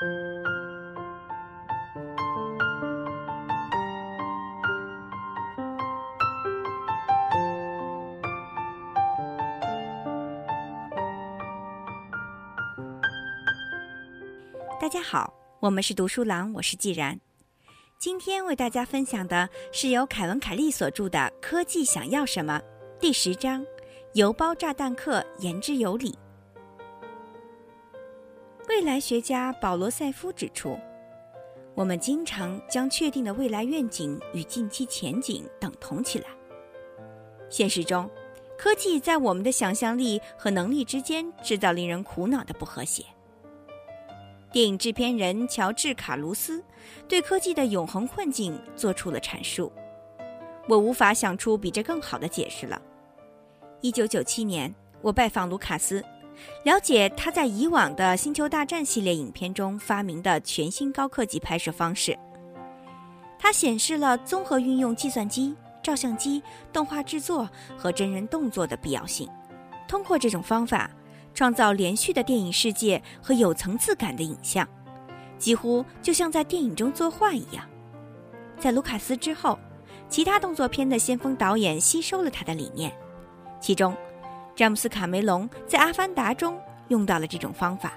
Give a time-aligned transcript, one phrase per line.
[0.00, 0.04] 大
[14.88, 17.18] 家好，我们是读书郎，我是既然。
[17.98, 22.60] 今天为大家分享的是由凯文·凯利所著的《科技想要什么》
[23.00, 23.66] 第十章
[24.14, 26.16] “邮包炸弹客言之有理”。
[28.78, 30.78] 未来学家保罗·塞夫指出，
[31.74, 36.26] 我们经常将确定的未来愿景与近期前景等同起来。
[37.50, 38.08] 现实中，
[38.56, 43.04] 科技在我们的想象力和能力之间制造令人苦恼的不和谐。
[44.52, 46.62] 电影制片人乔治·卡卢斯
[47.08, 49.72] 对科技的永恒困境做出了阐述。
[50.68, 52.80] 我无法想出比这更好的解释了。
[53.80, 56.00] 一九九七年，我拜访卢卡斯，
[56.64, 62.18] 了解他在以往的《星球大战》系列影片中发明的全新高科技拍摄方式。
[63.38, 69.28] 它显示了综合运用计算机、照相机、动画制作和真人动作的必要性。
[69.86, 70.90] 通过这种方法。
[71.34, 74.66] 创造连续的电影世界和有层次感的影像，
[75.38, 77.64] 几乎就像在电影中作画一样。
[78.58, 79.56] 在卢卡斯之后，
[80.08, 82.92] 其他动作片的先锋导演吸收了他的理念，
[83.60, 83.96] 其中，
[84.58, 87.92] 詹姆斯·卡梅隆在《阿凡达》中用到了这种方法。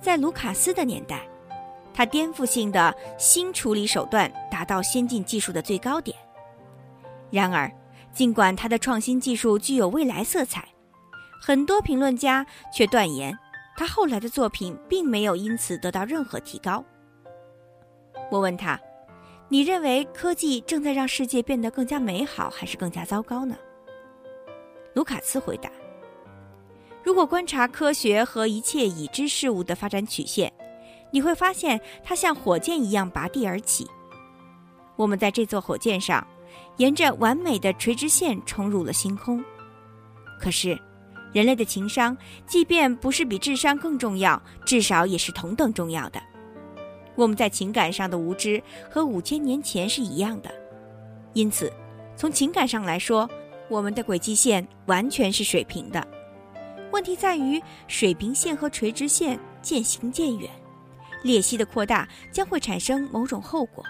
[0.00, 1.22] 在卢卡斯的年代，
[1.94, 6.18] 他颠覆性的新处理手段达到先进技术的最高点。
[7.30, 7.70] 然而，
[8.12, 10.66] 尽管他的创新技术具有未来色彩，
[11.40, 12.44] 很多评论家
[12.74, 13.32] 却断言，
[13.76, 16.84] 他后来的作品并没有因此得到任何提高。
[18.32, 18.80] 我问他
[19.48, 23.56] ：“你认为科技正在让世界变得更加美好，还是更加糟糕呢？”
[24.96, 25.70] 卢卡斯回答
[27.04, 30.50] ：“如果观察科学和一切已知事物的发展曲线，
[31.10, 33.86] 你会发现它像火箭一样拔地而起。
[34.96, 36.26] 我们在这座火箭上，
[36.78, 39.44] 沿着完美的垂直线冲入了星空。
[40.40, 40.76] 可是。”
[41.32, 42.16] 人类的情商，
[42.46, 46.18] 即便不是比智商更重要，至少也是同等重要的。
[47.14, 50.50] 我们在情感上的无知和五千年前是一样的，
[51.34, 51.70] 因此，
[52.16, 53.28] 从情感上来说，
[53.68, 56.06] 我们的轨迹线完全是水平的。
[56.92, 60.50] 问题在于，水平线和垂直线渐行渐远，
[61.22, 63.84] 裂隙的扩大将会产生某种后果。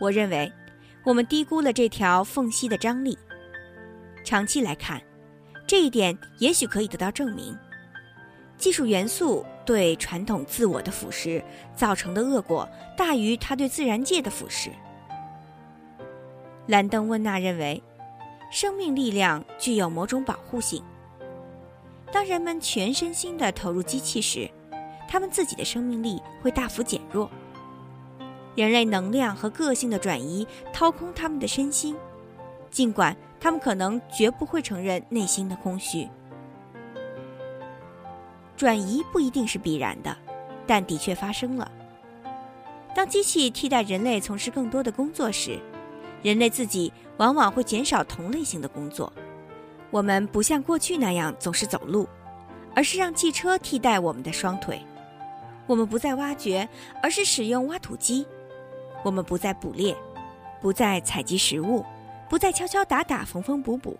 [0.00, 0.52] 我认为，
[1.04, 3.16] 我们低估了这条缝隙的张力。
[4.24, 5.00] 长期来看。
[5.68, 7.52] 这一点也许可以得到证明。
[8.56, 11.42] 技术元素对传统自我的腐蚀
[11.74, 14.70] 造成的恶果大于它对自然界的腐蚀。
[16.68, 17.82] 兰登·温纳认为，
[18.50, 20.82] 生命力量具有某种保护性。
[22.12, 24.50] 当人们全身心地投入机器时，
[25.08, 27.30] 他们自己的生命力会大幅减弱。
[28.54, 31.96] 人类能量和个性的转移掏空他们的身心，
[32.70, 33.16] 尽管。
[33.38, 36.08] 他们可能绝不会承认内心的空虚。
[38.56, 40.16] 转移不一定是必然的，
[40.66, 41.70] 但的确发生了。
[42.94, 45.60] 当机器替代人类从事更多的工作时，
[46.26, 49.12] 人类自己往往会减少同类型的工作。
[49.92, 52.08] 我们不像过去那样总是走路，
[52.74, 54.84] 而是让汽车替代我们的双腿。
[55.68, 56.68] 我们不再挖掘，
[57.00, 58.26] 而是使用挖土机。
[59.04, 59.96] 我们不再捕猎，
[60.60, 61.84] 不再采集食物。
[62.28, 63.96] 不再敲敲打打、缝缝补补，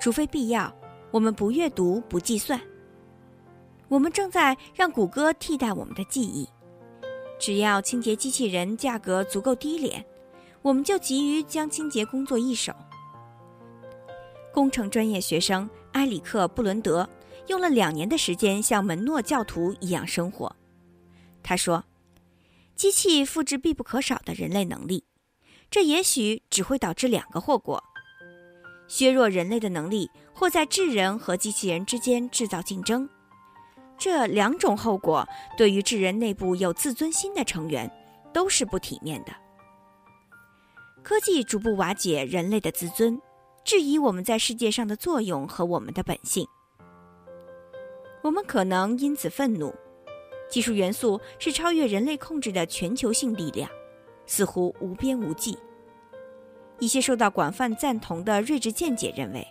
[0.00, 0.74] 除非必要，
[1.10, 2.58] 我们不阅读、不计算。
[3.88, 6.48] 我们正在让谷歌替代我们的记忆。
[7.38, 10.02] 只要清洁机器人价格足够低廉，
[10.66, 12.74] 我们就急于将清洁工作一手。
[14.52, 17.08] 工程专业学生埃里克·布伦德
[17.46, 20.56] 用了两年的时间像门诺教徒一样生活。
[21.40, 21.84] 他说
[22.74, 25.04] ：“机器复制必不可少的人类能力。”
[25.70, 27.80] 这也许只会导致两个后果：
[28.88, 33.08] 削弱人类的能力，或在智人和机器人之间制造竞争。
[33.96, 35.24] 这两种后果
[35.56, 37.88] 对于智人内部有自尊心的成员
[38.32, 39.32] 都是不体面的。
[41.08, 43.16] 科技逐步瓦解人类的自尊，
[43.62, 46.44] 质疑我们在世界上的作用和我们的本性。
[48.22, 49.72] 我们可能因此愤怒。
[50.50, 53.70] 技术元素是超越人类控制的全球性力量。
[54.26, 55.56] 似乎无边无际。
[56.80, 59.46] 一些受到广泛赞同的睿智见解认为，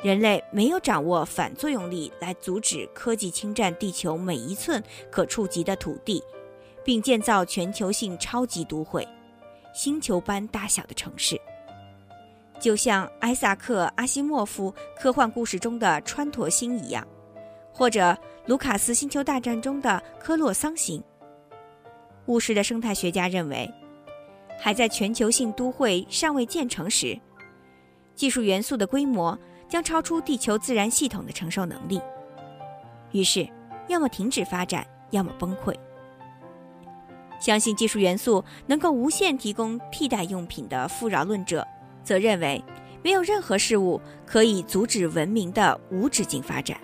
[0.00, 6.22] 人类没有掌握反作用力来阻止科技侵占地球每一寸可触及的土地，
[6.84, 9.04] 并建造全球性超级都会、
[9.76, 11.38] 星球般大小的城市，
[12.58, 17.06] 就像埃萨克·阿西莫夫科幻故事中的川陀星一样，
[17.74, 21.04] 或者卢卡斯星球大战中的科洛桑星。
[22.24, 23.70] 务实的生态学家认为，
[24.58, 27.14] 还在全球性都会尚未建成时，
[28.14, 29.38] 技术元素的规模
[29.68, 32.00] 将超出地球自然系统的承受能力，
[33.12, 33.46] 于是
[33.88, 35.76] 要么停止发展，要么崩溃。
[37.38, 41.66] 相信技术元素能够无限提供替代用品的富饶论者，
[42.02, 42.62] 则认为
[43.02, 46.80] 没有任何事物可以阻止文明的无止境发展，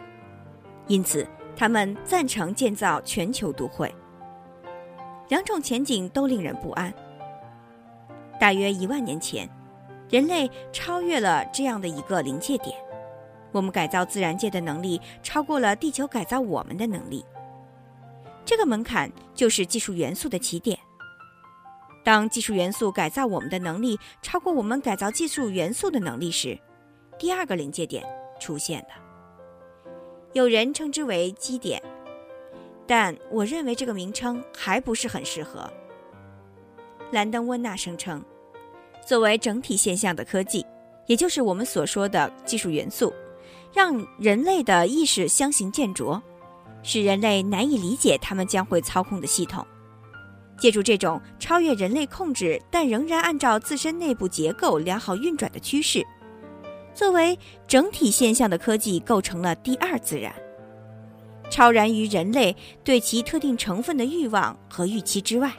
[0.86, 1.26] 因此
[1.56, 3.92] 他们赞成建造全球都会。
[5.28, 6.92] 两种前景都令人不安。
[8.38, 9.48] 大约一万年前，
[10.10, 12.76] 人类超越了这样的一个临界点，
[13.50, 17.24] 我们改造自然界的能力超过了地球改造我们的能力。
[18.44, 20.78] 这个门槛就是技术元素的起点。
[22.04, 26.58] 当技术元素改造我们的能力超过我们改造技术元素的能力时，
[27.18, 28.04] 第二个临界点
[28.40, 28.88] 出现了。
[30.32, 31.80] 有人称之为基点，
[32.86, 35.72] 但我认为这个名称还不是很适合。
[37.12, 38.24] 兰登·温纳声称，
[39.06, 40.66] 作为整体现象的科技，
[41.06, 43.12] 也就是我们所说的技术元素，
[43.72, 46.20] 让人类的意识相形见拙。
[46.82, 49.66] 使人类难以理解他们将会操控的系统。
[50.58, 56.06] 借助这种超越人类控制，但仍然按照自身内部结构良好运转的趋势，
[56.94, 57.36] 作为
[57.66, 60.32] 整体现象的科技构成了第二自然，
[61.50, 65.50] 超然于人类对其特定成分的欲望和预期之外。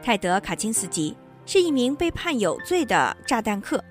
[0.00, 3.82] 泰德·卡钦斯基是一名被判有罪的炸弹客。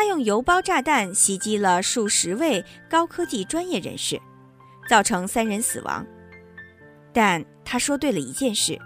[0.00, 4.18] 他用邮包炸弹袭击了数十位高科技专业人士，
[4.88, 6.06] 造成三人死亡。
[7.12, 8.80] 但他说对了一件事：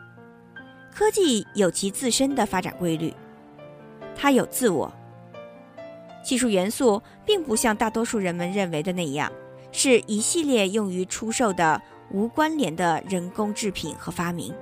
[0.93, 3.15] 科技有其自身的发展规律，
[4.17, 4.93] 它有自我。
[6.25, 9.31] 技术元素并不像大多数人们认为的那样，
[9.71, 14.53] 是一系列用于出售的无关联的人工制品和发明。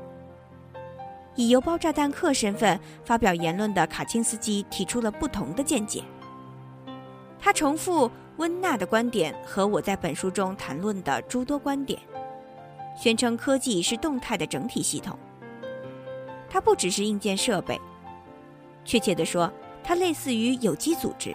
[1.35, 6.05] 以邮包炸弹客身份发表言论的卡钦斯基提出了不同的见解。
[7.45, 12.01] 他重复温纳的观点和我在本书中谈论的诸多观点，
[12.97, 15.19] 宣称科技是动态的整体系统。
[16.49, 17.81] 它不只是硬件设备，
[18.85, 19.53] 确切地说，
[19.83, 21.35] 它类似于有机组织。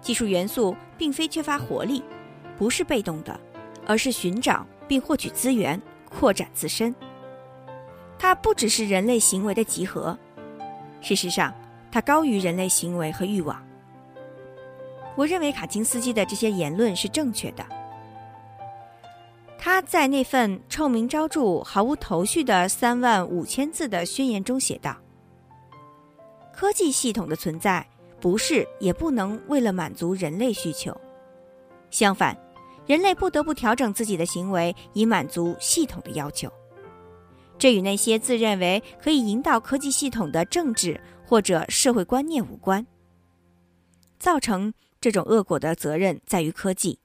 [0.00, 2.02] 技术元素并非缺乏活力，
[2.58, 3.38] 不是被动的，
[3.86, 6.92] 而是寻找并获取资源，扩展自身。
[8.18, 10.18] 它不只是人类行为的集合，
[11.00, 11.54] 事实上，
[11.92, 13.64] 它高于人类行为和欲望。
[15.14, 17.64] 我认为卡钦斯基的这些言论是正确的。
[19.58, 24.96] 他在那份臭名昭著、毫无头绪的三万五千字的宣言中写道
[26.52, 27.86] ：“科技系统的存在
[28.20, 30.98] 不是也不能为了满足人类需求，
[31.90, 32.36] 相反，
[32.86, 36.50] 人类不得不调整自己的行为以满足系统的要求。
[37.56, 42.84] 这与那些自认为可以引导科技系统的政治或者社会观念无关。
[44.18, 46.96] 造成。”这种恶果的责任在于科技，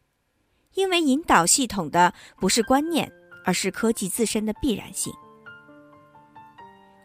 [0.75, 3.11] 因为引导系统的不是观念，
[3.43, 5.11] 而是科技自身的必然性。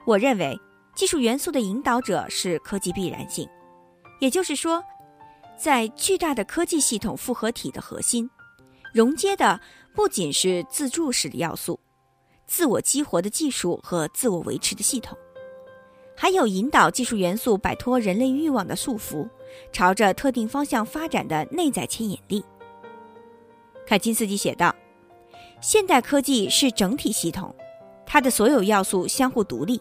[0.04, 0.54] 我认为，
[0.94, 3.48] 技术元素的引导者是科技必然性，
[4.20, 4.84] 也就是说，
[5.56, 8.28] 在巨大的科技系统复合体的核心，
[8.92, 9.58] 融接的
[9.94, 11.80] 不仅是自助式的要素、
[12.46, 15.16] 自我激活的技术和自我维持的系统。
[16.14, 19.28] 还有引导技术元素摆脱人类欲望的束缚，
[19.72, 22.44] 朝着特定方向发展的内在牵引力。
[23.86, 24.74] 凯金斯基写道
[25.60, 27.54] ：“现代科技是整体系统，
[28.06, 29.80] 它的所有要素相互独立，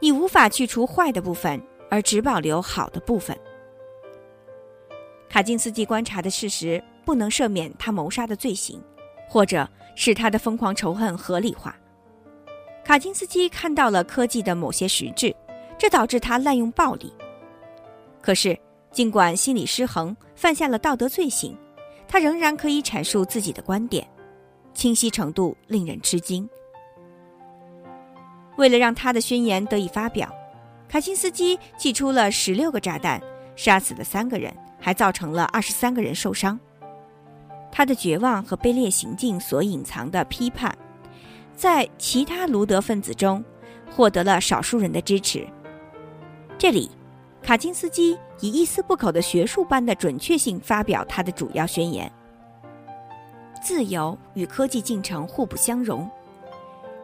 [0.00, 3.38] 你无法去除坏的部分而只保留好的部分。”
[5.28, 8.82] 卡金斯基观察的事实不能赦免他谋杀的罪行，
[9.28, 11.76] 或者使他的疯狂仇恨合理化。
[12.82, 15.32] 卡金斯基看到了科技的某些实质。
[15.80, 17.10] 这导致他滥用暴力。
[18.20, 18.56] 可是，
[18.92, 21.56] 尽管心理失衡，犯下了道德罪行，
[22.06, 24.06] 他仍然可以阐述自己的观点，
[24.74, 26.46] 清晰程度令人吃惊。
[28.58, 30.30] 为了让他的宣言得以发表，
[30.86, 33.18] 卡钦斯基寄出了十六个炸弹，
[33.56, 36.60] 杀死了三个人，还造成了二十三个人受伤。
[37.72, 40.76] 他的绝望和卑劣行径所隐藏的批判，
[41.56, 43.42] 在其他卢德分子中
[43.90, 45.48] 获得了少数人的支持。
[46.60, 46.90] 这里，
[47.42, 52.12] 卡金斯基以一丝不苟的学术般的准确性发表他的主要宣言：
[53.62, 56.06] 自由与科技进程互不相容，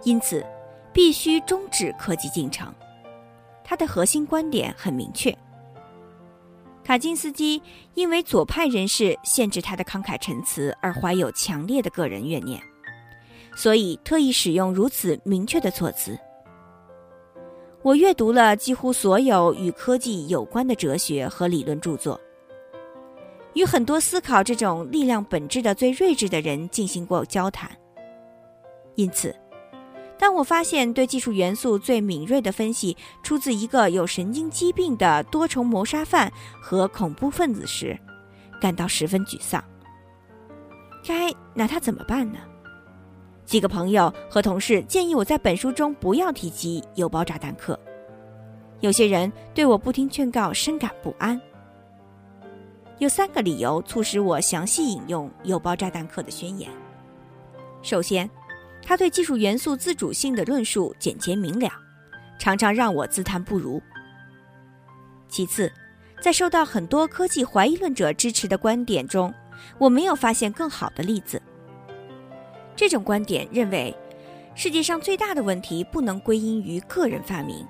[0.03, 0.45] 因此
[0.93, 2.71] 必须终止科技进程。
[3.65, 5.35] 他的核心观点很明确。
[6.85, 7.63] 卡金斯基
[7.95, 12.61] 因为左派人士限制他的慷慨陈词而怀有强烈的个人怨念，
[13.57, 16.15] 所以特意使用如此明确的措辞。
[17.87, 22.21] 我阅读了几乎所有与科技有关的哲学和理论著作，
[23.55, 27.71] 与很多思考这种力量本质的最睿智的人进行过交谈。
[28.97, 29.33] 因此。
[30.19, 37.97] 当我发现对技术元素最敏锐的分析出自一个有神经疾病的多重谋杀犯和恐怖分子时，
[38.61, 39.63] 感到十分沮丧。
[41.07, 42.41] 该拿他怎么办呢？
[43.47, 47.79] 几个朋友和同事建议我在本书中不要提及有包炸弹客。
[48.81, 51.41] 有些人对我不听劝告深感不安。
[52.99, 56.71] 有三个理由促使我详细引用有包炸弹客的宣言。
[57.81, 58.29] 首先。
[58.89, 61.69] 他对技术元素自主性的论述简洁明了，
[62.39, 63.83] 常常让我自叹不如。
[65.29, 65.73] 其次，
[66.21, 69.35] 在受到很多科技怀疑论者支持的观点中，
[69.77, 71.43] 我没有发现更好的例子。
[72.77, 73.97] 这种观点认为，
[74.55, 77.67] 世界上最大的问题不能归因于个人发明，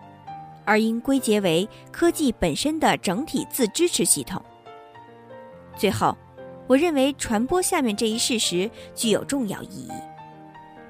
[0.65, 4.43] 而应归结为科技本身的整体自支持系统。
[5.77, 6.17] 最后，
[6.67, 9.93] 我认为传播下面这一事实具有重要意义。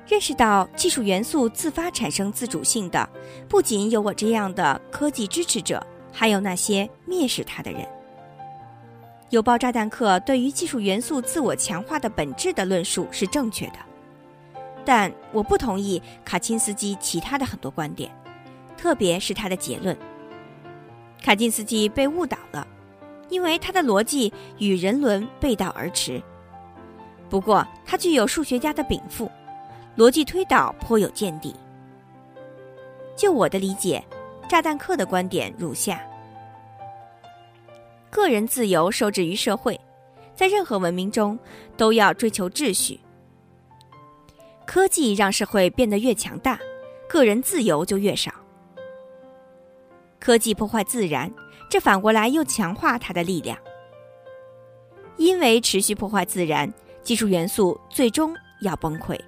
[0.09, 3.09] 认识到技术元素自发产生自主性的，
[3.49, 7.85] 不仅有我这样的科技支持者，还有那些蔑视它的人。
[9.31, 13.79] 有爆炸弹客对于技术元素自我强化的本质的论述是正确的，
[14.87, 18.11] 但我不同意卡钦斯基其他的很多观点，
[18.79, 19.95] 特别是他的结论。
[21.21, 22.67] 卡钦斯基被误导了，
[23.29, 26.23] 因为他的逻辑与人伦背道而驰。
[27.29, 29.29] 不过，他具有数学家的禀赋。
[29.97, 31.55] 逻辑推导颇有见地。
[33.17, 34.05] 就我的理解，
[34.47, 36.01] 炸弹客的观点如下：
[38.11, 39.81] 个人自由受制于社会，
[40.35, 41.37] 在任何文明中
[41.79, 43.01] 都要追求秩序。
[44.67, 46.59] 科技让社会变得越强大，
[47.09, 48.33] 个人自由就越少。
[50.19, 51.33] 科技破坏自然，
[51.71, 53.57] 这反过来又强化它的力量。
[55.17, 56.71] 因为持续破坏自然，
[57.03, 59.19] 技术元素最终要崩溃。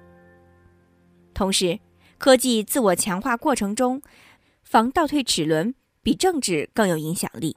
[1.33, 1.79] 同时，
[2.17, 4.01] 科技自我强化过程中，
[4.63, 7.55] 防倒退齿轮比政治更有影响力。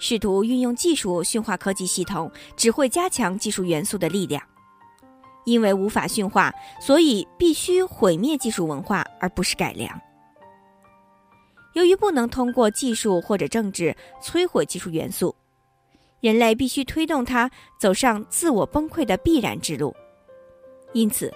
[0.00, 4.42] 试图运用技术驯化科技系统，只会加强技术元素的力量。
[5.44, 10.00] 因为无法驯化，所以必须毁灭技术文化，而不是改良。
[11.74, 15.34] 由于不能通过技术或者政治摧毁技术元素，
[16.20, 19.94] 人类必须推动它走上自我崩溃的必然之路。
[20.92, 21.32] 因此。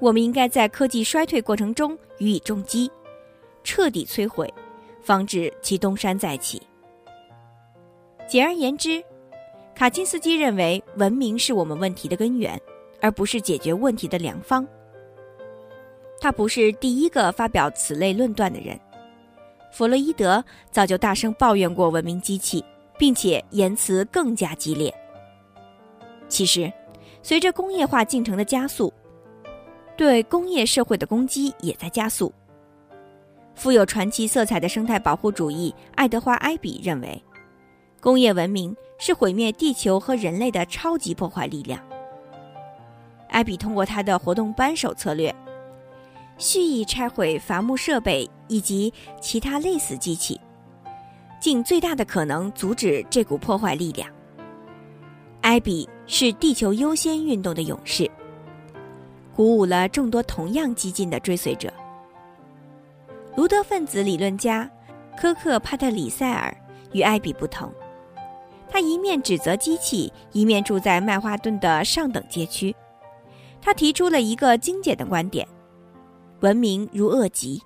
[0.00, 2.90] 我们应该在科技衰退过程中予以重击，
[3.62, 4.52] 彻底摧毁，
[5.00, 6.60] 防止其东山再起。
[8.28, 9.02] 简而言之，
[9.72, 12.60] 卡钦斯基认为文明是我们问题的根源，
[13.04, 14.66] 而不是解决问题的良方。
[16.18, 18.80] 他不是第一个发表此类论断的人，
[19.70, 22.64] 弗洛伊德早就大声抱怨过文明机器，
[22.96, 24.90] 并且言辞更加激烈。
[26.30, 26.72] 其实，
[27.22, 28.90] 随着工业化进程的加速，
[29.98, 32.32] 对工业社会的攻击也在加速。
[33.54, 37.22] 富有传奇色彩的生态保护主义爱德华·埃比认为，
[38.00, 41.78] 工业文明是毁灭地球和人类的超级破坏力量。
[43.28, 45.34] 艾比通过他的活动扳手策略，
[46.38, 50.40] 蓄意拆毁伐木设备以及其他类似机器，
[51.40, 54.08] 尽最大的可能阻止这股破坏力量。
[55.40, 58.10] 艾比是地球优先运动的勇士。
[59.34, 61.72] 鼓舞了众多同样激进的追随者。
[63.34, 64.70] 卢德分子理论家
[65.16, 66.56] 科克·帕特里塞尔
[66.92, 67.68] 与艾比不同，
[68.70, 72.72] 他一面指责机器，一面住在曼哈顿的上等街区。
[73.64, 75.48] 他提出了一个精简的观点：
[76.40, 77.58] 文明如恶疾。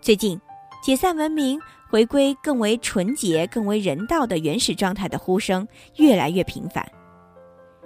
[0.00, 0.40] 最近，
[0.82, 1.56] 解散文明、
[1.88, 5.66] 回归更为纯洁、更为人道的原始状态的呼声
[5.98, 6.84] 越来越频繁。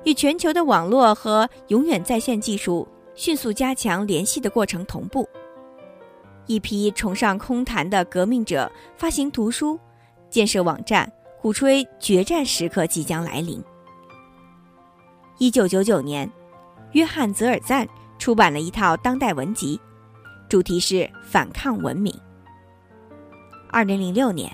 [0.04, 5.28] 与全球的网络和永远在线技术迅速加强联系的过程同步，
[6.46, 9.78] 一批崇尚空谈的革命者发行图书、
[10.30, 11.12] 建设网站，
[11.42, 13.62] 鼓吹决战时刻即将来临。
[15.36, 16.30] 一九九九年，
[16.92, 17.86] 约翰·泽尔赞
[18.18, 19.78] 出版了一套当代文集，
[20.48, 22.14] 主题是反抗文明。
[23.70, 24.50] 二零零六年，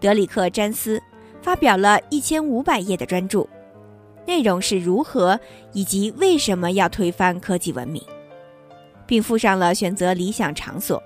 [0.00, 1.02] 德里克·詹斯
[1.42, 3.46] 发表了一千五百页的专著。
[4.26, 5.38] 内容是如何
[5.72, 8.02] 以及为什么要推翻科技文明，
[9.06, 11.00] 并附上了选择理想场所，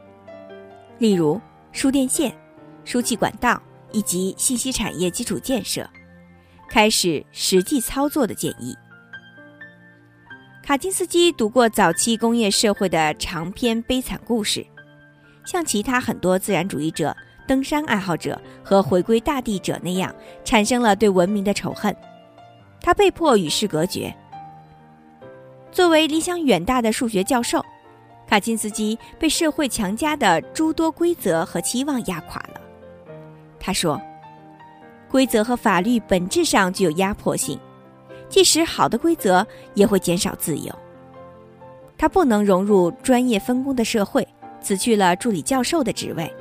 [0.99, 1.38] 例如
[1.73, 2.35] 输电线、
[2.85, 3.61] 输气管道、
[3.93, 5.87] 以及信息产业基础建设，
[6.69, 8.75] 开始实际操作的建议。
[10.71, 14.65] 卡金斯基读过早期工业社会的长篇悲惨故事，
[15.45, 17.12] 像其他很多自然主义者、
[17.45, 21.93] 登山爱好者和回归大地者那样，产生了对文明的仇恨。
[22.81, 24.15] 他被迫与世隔绝。
[25.73, 27.61] 作为理想远大的数学教授，
[28.29, 32.61] 卡金斯基被社会强加的诸多规则和期望压垮了。
[33.59, 34.00] 他说
[35.11, 37.59] ：“规则和法律本质上具有压迫性。”
[38.31, 40.75] 即使好的规则也会减少自由。
[41.99, 44.27] 他不能融入专业分工的社会，
[44.63, 46.33] 辞去了助理教授的职位，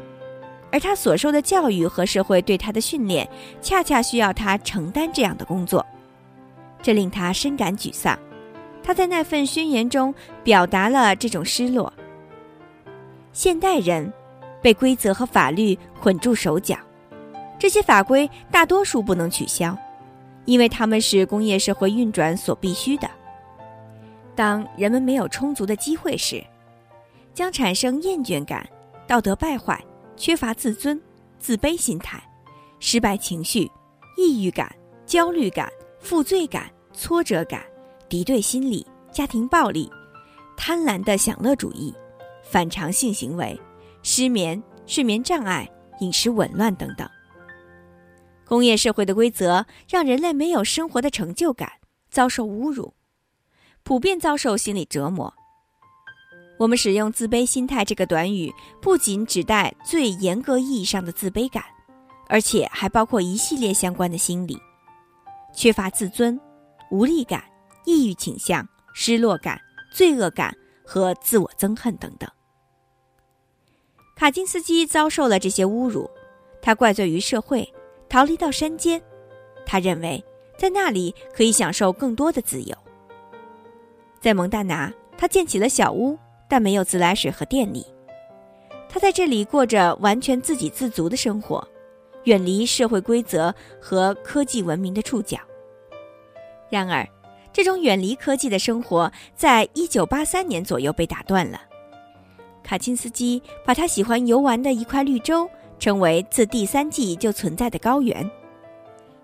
[0.72, 3.28] 而他所受的教育和社会对他的训练，
[3.62, 5.86] 恰恰需要他承担这样的工作，
[6.82, 8.18] 这令他深感沮丧。
[8.82, 11.92] 他在那份宣言中表达了这种失落。
[13.34, 14.12] 现代人
[14.62, 16.78] 被规则和法律捆住手脚，
[17.60, 19.78] 这些法规大多数不能取消。
[20.46, 23.10] 因为他们是工业社会运转所必须的。
[24.36, 26.44] 当人们没有充足的机会时，
[27.34, 28.68] 将产生厌倦感、
[29.06, 29.84] 道德败坏、
[30.16, 31.00] 缺乏自尊、
[31.38, 32.22] 自卑心态、
[32.80, 33.70] 失败情绪、
[34.18, 34.74] 抑郁感、
[35.06, 35.70] 焦虑感、
[36.00, 37.64] 负罪感、挫折感、
[38.08, 39.92] 敌对心理、家庭暴力、
[40.58, 41.94] 贪婪的享乐主义、
[42.44, 43.60] 反常性行为、
[44.04, 45.70] 失眠、睡眠障碍、
[46.00, 47.08] 饮食紊乱等等。
[48.50, 51.72] 工业社会的规则让人类没有生活的成就感，
[52.10, 52.96] 遭受侮辱，
[53.84, 55.32] 普遍遭受心理折磨。
[56.58, 58.52] 我们使用“自卑心态”这个短语，
[58.82, 61.64] 不仅指代最严格意义上的自卑感，
[62.28, 64.58] 而且还包括一系列相关的心理：
[65.54, 66.38] 缺乏自尊、
[66.90, 67.44] 无力感、
[67.86, 69.62] 抑郁倾向、失落感、
[69.94, 70.52] 罪恶感
[70.84, 72.28] 和自我憎恨等等。
[74.16, 76.10] 卡金斯基遭受了这些侮辱，
[76.64, 77.72] 他怪罪于社会。
[78.10, 79.00] 逃离到山间，
[79.66, 80.24] 他认为
[80.58, 82.76] 在那里可以享受更多的自由。
[84.20, 86.18] 在蒙大拿，他建起了小屋，
[86.50, 87.86] 但没有自来水和电力。
[88.90, 91.66] 他在这里过着完全自给自足的生活，
[92.24, 95.38] 远离社会规则和科技文明的触角。
[96.70, 97.08] 然而，
[97.54, 101.62] 这种远离科技的生活在一九八三年左右被打断了。
[102.64, 105.50] 卡钦斯基把他喜欢游玩的一块绿洲。
[105.80, 108.30] 称为自第三纪就存在的高原，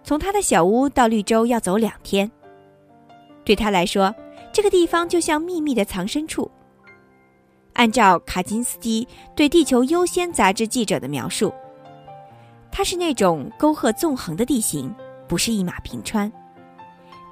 [0.04, 2.32] 从他的小屋到绿洲要走两天。
[3.44, 4.16] 对他来说，
[4.52, 6.50] 这个地方就像秘密的藏身处。
[7.74, 11.54] 按照卡金斯基对《地球优先》杂志记者的描述，
[12.72, 14.92] 它是那种沟壑纵横的地形，
[15.28, 16.32] 不是一马平川。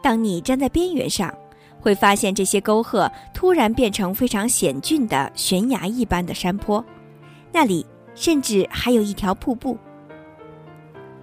[0.01, 1.33] 当你站在边缘上，
[1.79, 6.83] 会发现这些沟壑突然变成非常险峻的悬崖一般的山坡，
[7.51, 7.85] 那里。
[8.15, 9.77] 甚至还有一条瀑布。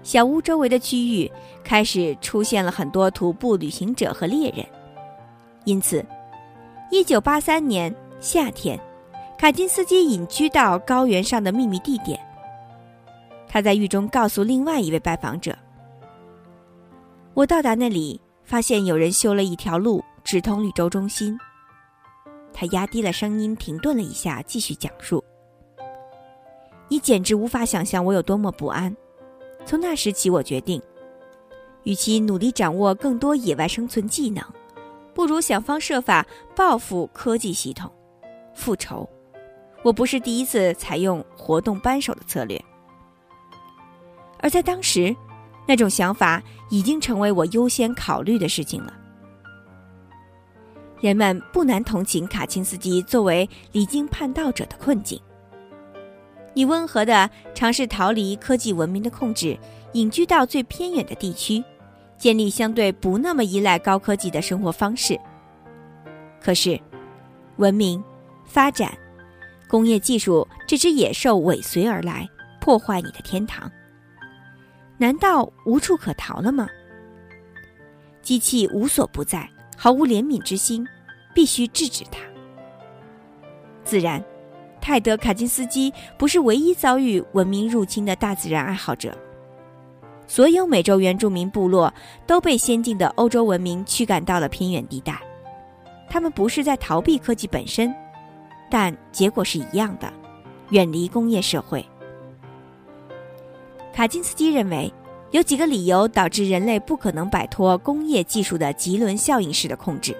[0.02, 1.30] 小屋周围的区域
[1.62, 4.66] 开始出现了很多徒步旅行者和猎人，
[5.64, 6.04] 因此
[6.90, 8.80] ，1983年夏天，
[9.36, 12.18] 卡金斯基隐居到高原上的秘密地点。
[13.46, 15.54] 他在狱中告诉另外一位拜访者
[17.34, 21.38] ：“我到达那里，发现有人修了一条路直通绿洲中心。”
[22.54, 25.22] 他压低了声音，停顿了一下，继续讲述。
[26.90, 28.94] 你简直无法想象我有多么不安。
[29.64, 30.82] 从那时起，我决定，
[31.84, 34.44] 与其努力掌握更多野外生存技能，
[35.14, 36.26] 不如想方设法
[36.56, 37.88] 报复科技系统，
[38.54, 39.08] 复仇。
[39.82, 42.60] 我不是第一次采用活动扳手的策略，
[44.40, 45.14] 而在当时，
[45.68, 48.92] 那种想法已经成为我优先考虑的事情了。
[51.00, 55.18] 人们不难同情卡钦斯基作为离经叛道者的困境。
[56.52, 59.58] 你温和地尝试逃离科技文明的控制，
[59.92, 61.62] 隐居到最偏远的地区，
[62.18, 65.18] 建立相对不那么依赖高科技的生活方式。
[66.40, 66.80] 可是，
[67.56, 68.02] 文明
[68.44, 68.92] 发展、
[69.68, 72.28] 工业技术这只野兽尾随而来，
[72.60, 73.70] 破坏你的天堂。
[74.98, 76.68] 难道无处可逃了吗？
[78.22, 80.86] 机器无所不在，毫无怜悯之心，
[81.32, 82.20] 必须制止它。
[83.84, 84.22] 自然。
[84.90, 89.16] 泰德·卡金斯基不是唯一遭遇文明入侵的大自然爱好者。
[90.26, 91.94] 所有美洲原住民部落
[92.26, 95.16] 都被先进的欧洲文明驱赶到了偏远地带。
[96.08, 97.94] 他们不是在逃避科技本身，
[98.68, 100.12] 但结果是一样的：
[100.70, 101.86] 远离工业社会。
[103.92, 104.92] 卡金斯基认为，
[105.30, 110.16] 有几个理由导致人类不可能摆脱工业技术的棘轮效应式的控制。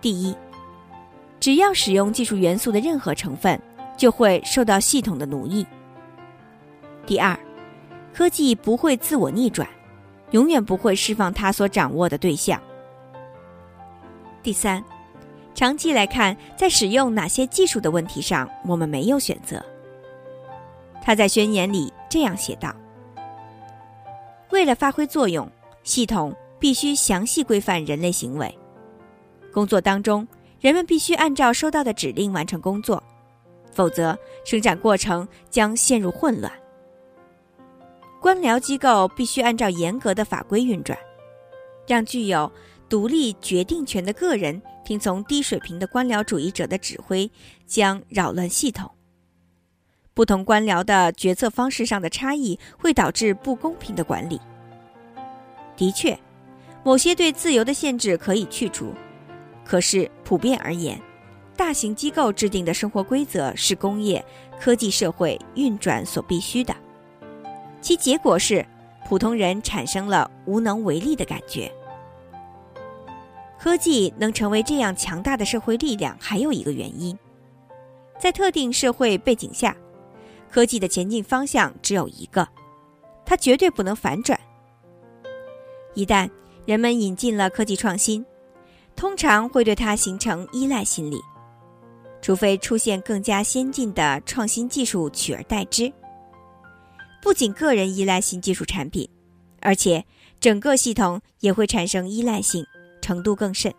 [0.00, 0.34] 第一。
[1.40, 3.58] 只要使用技术元素的任何成分，
[3.96, 5.66] 就会受到系统的奴役。
[7.06, 7.36] 第二，
[8.12, 9.66] 科技不会自我逆转，
[10.32, 12.60] 永远不会释放它所掌握的对象。
[14.42, 14.84] 第三，
[15.54, 19.64] 长期来看，在使用哪些技术的问题上，我们没有选择。
[21.02, 22.74] 他在宣言里这样写道
[24.52, 25.50] ：“为了发挥作用，
[25.82, 28.54] 系统必须详细规范人类行为。
[29.52, 30.28] 工作当中，
[30.60, 33.02] 人们必须按照收到的指令完成工作，
[33.72, 36.52] 否则生产过程将陷入混乱。
[38.20, 40.98] 官僚机构必须按照严格的法规运转，
[41.86, 42.50] 让具有
[42.88, 47.30] 独立决定权的个人听从低水平的官僚主义者的指挥，
[47.66, 48.90] 将扰乱系统。”
[50.12, 54.38] 不同官僚的决策方式上的差异会导致不公平的管理。
[55.74, 56.18] 的确，
[56.84, 58.92] 某些对自由的限制可以去除，
[59.70, 61.00] 可是普遍而言，
[61.56, 64.24] 大型机构制定的生活规则是工业
[64.58, 66.74] 科技社会运转所必须的。
[67.80, 68.66] 其结果是，
[69.06, 71.72] 普通人产生了无能为力的感觉。
[73.60, 77.16] 科技能成为这样强大的社会力量，还有一个原因，
[78.18, 79.76] 在特定社会背景下。
[80.50, 82.48] 科技的前进方向只有一个，
[83.24, 84.36] 它绝对不能反转。
[85.94, 86.28] 一旦
[86.66, 88.26] 人们引进了科技创新，
[89.00, 91.18] 通常会对它形成依赖心理，
[92.20, 95.90] 除非出现更加先进的创新技术取而代之。
[97.22, 99.08] 不仅个人依赖新技术产品，
[99.62, 100.04] 而且
[100.38, 102.62] 整个系统也会产生依赖性，
[103.00, 103.72] 程度更甚。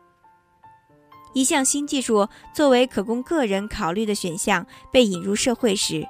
[1.35, 6.03] 一项新技术作为可供个人考虑的选项被引入社会时，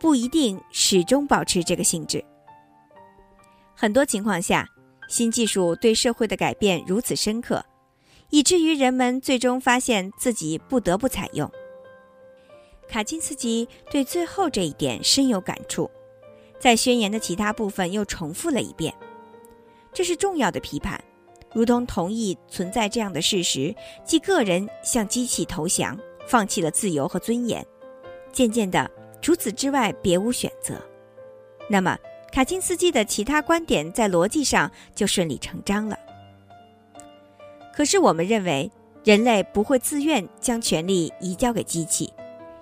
[0.00, 2.24] 不一定始终保持这个性质。
[3.76, 4.68] 很多情况下，
[5.08, 7.64] 新技术对社会的改变如此深刻，
[8.30, 11.50] 以至于人们最终发现自己不得不采用。
[12.88, 15.90] 卡钦斯基对最后这一点深有感触，
[16.58, 18.94] 在宣言的其他部分又重复了一遍。
[19.92, 21.02] 这是重要的批判，
[21.52, 27.64] 如同同意存在这样的事实：即个人向机器投降，放弃了自由和尊严。
[28.32, 28.90] 渐渐的。
[29.22, 30.80] 除此之外，别无选择。
[31.68, 31.98] 那么，
[32.30, 35.98] 卡钦斯基的其他观点在逻辑上就顺理成章了。
[37.76, 38.70] 可是，我们认为
[39.04, 42.10] 人类不会自愿将权力移交给机器，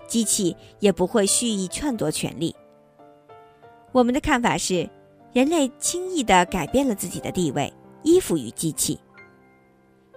[0.09, 2.53] 机器也不会蓄意篡夺权力。
[3.93, 4.91] 我们的看法是，
[5.33, 7.73] 人类轻易地改变了自己的地位，
[8.03, 8.99] 依附于机器，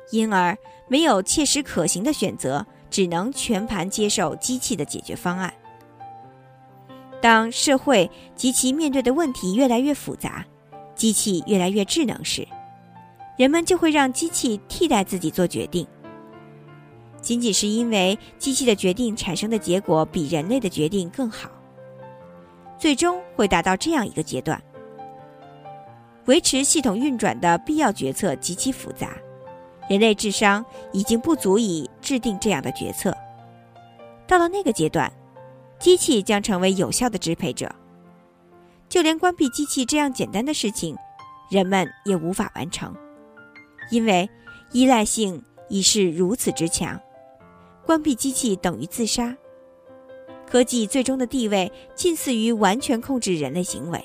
[0.09, 0.57] 因而
[0.87, 5.53] 没有切实可行的选择，只能全盘接受机器的解决方案。
[7.21, 10.43] 当社会及其面对的问题越来越复杂，
[10.95, 12.47] 机器越来越智能时，
[13.37, 15.87] 人们就会让机器替代自己做决定。
[17.21, 21.49] 仅仅是因为机器的决定产生的结果比人类的决定更好，
[22.77, 24.61] 最终会达到这样一个阶段：
[26.25, 29.15] 维持系统运转的必要决策极其复杂，
[29.89, 33.15] 人类智商已经不足以制定这样的决策。
[34.27, 35.11] 到了那个阶段。
[35.79, 37.71] 机器将成为有效的支配者，
[38.89, 40.97] 就连关闭机器这样简单的事情，
[41.51, 42.95] 人们也无法完成，
[43.89, 44.29] 因为
[44.71, 46.99] 依赖性已是如此之强。
[47.85, 49.35] 关闭机器等于自杀。
[50.49, 54.03] 科技最终的地位近似于完全控制人类行为。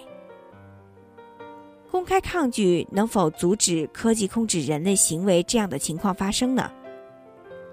[1.90, 6.70] 公开抗拒能否阻止科技控制人类行为这样的情况发生呢？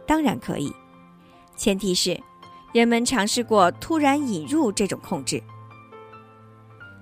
[0.06, 0.72] 当然可以，
[1.56, 2.20] 前提是。
[2.72, 5.42] 人们尝试过突然引入这种控制，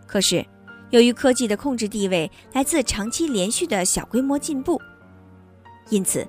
[0.07, 0.45] 可是
[0.91, 4.81] 由于科技的控制地位来自长期连续的小规模进步，
[5.89, 6.25] 因此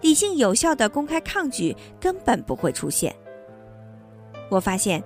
[0.00, 3.14] 理性有效的公开抗拒根本不会出现。
[4.50, 5.02] 我发现，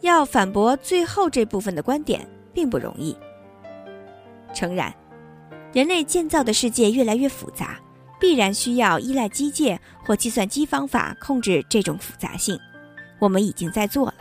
[0.00, 3.16] 要反驳最后这部分的观点并不容易。
[4.52, 4.94] 诚然，
[5.72, 7.78] 人类建造的世界越来越复杂，
[8.20, 12.58] 必然需要依赖机械或计算机方法控制这种复杂性。
[13.18, 14.14] 我们已经在做了。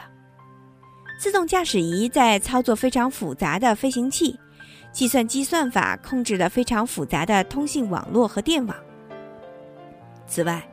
[1.19, 4.38] 自动驾驶仪在操作非常复杂的飞行器，
[4.91, 8.75] 计算机算法控制了非常复杂的通信网络和电网。
[10.34, 10.67] 此外，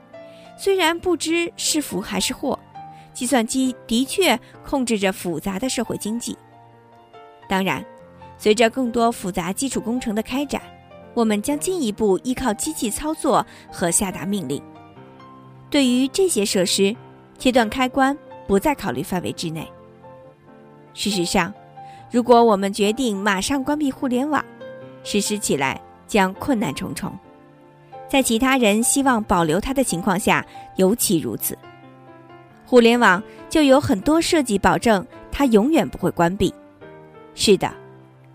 [0.56, 2.58] 虽然不知是福还是祸，
[3.12, 6.34] 计算机的确控制着复杂的社会经济。
[7.46, 7.84] 当然，
[8.38, 10.62] 随着更多复杂基础工程的开展，
[11.12, 14.62] 我们将进一步依靠机器操作和下达命令。
[15.68, 16.96] 对于这些设施。
[17.38, 18.14] 切断开关
[18.46, 19.66] 不在考虑范围之内。
[20.92, 21.50] 事实上，
[22.10, 24.44] 如果我们决定马上关闭互联网，
[25.02, 27.10] 实施起来将困难重重。
[28.10, 30.44] 在其他人希望保留它的情况下，
[30.74, 31.56] 尤其如此。
[32.66, 36.52] 互联网就有很多设计保证它永远不会关闭。
[37.36, 37.72] 是的，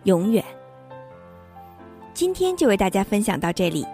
[0.05, 0.41] 永远。
[2.13, 3.85] 今天就为大家分享到这里，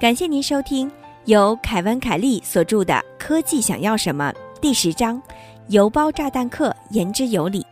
[0.00, 0.90] 感谢您收听
[1.26, 4.32] 由凯文·凯利所著的《科技想要什么》
[4.62, 5.20] 第十章
[5.68, 7.64] “邮包炸弹客言之有理”。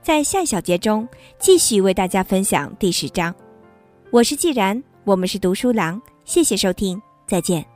[0.00, 1.08] 在下一小节中，
[1.40, 3.34] 继续为大家分享第十章。
[4.12, 7.71] 我是既然，我们是读书郎，谢谢收听，再见。